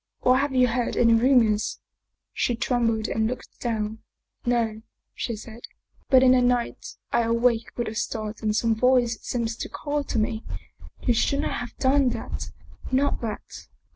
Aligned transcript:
Or 0.21 0.39
have 0.39 0.55
you 0.55 0.67
heard 0.67 0.97
any 0.97 1.13
rumors?" 1.13 1.79
She 2.33 2.55
trembled 2.55 3.07
and 3.07 3.27
looked 3.27 3.59
down. 3.59 3.99
"No," 4.47 4.81
she 5.13 5.35
said; 5.35 5.65
"but 6.09 6.21
54 6.21 6.21
Paul 6.21 6.21
Heyse 6.21 6.25
in 6.25 6.31
the 6.31 6.41
night 6.41 6.95
I 7.11 7.21
awake 7.21 7.69
with 7.77 7.87
a 7.87 7.93
start 7.93 8.41
and 8.41 8.55
some 8.55 8.73
voice 8.73 9.21
seems 9.21 9.55
to 9.57 9.69
call 9.69 10.03
to 10.05 10.17
me,' 10.17 10.43
You 11.05 11.13
should 11.13 11.41
not 11.41 11.59
have 11.59 11.77
done 11.77 12.09
that 12.13 12.49
not 12.91 13.21
that!'" 13.21 13.67